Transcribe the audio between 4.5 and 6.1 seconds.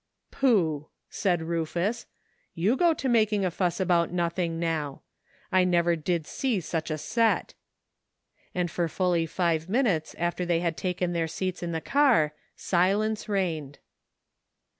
now. I never